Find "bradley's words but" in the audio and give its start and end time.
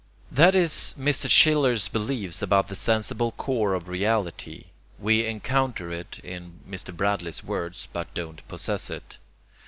6.91-8.11